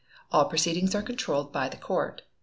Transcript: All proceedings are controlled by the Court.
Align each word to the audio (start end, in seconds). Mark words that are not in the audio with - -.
All 0.31 0.45
proceedings 0.45 0.95
are 0.95 1.03
controlled 1.03 1.51
by 1.53 1.69
the 1.69 1.77
Court. 1.77 2.23